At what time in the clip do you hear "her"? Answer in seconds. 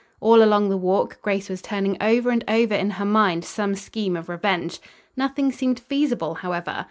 2.97-3.05